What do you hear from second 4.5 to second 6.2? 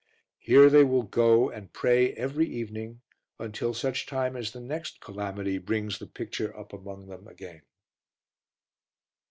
next calamity brings the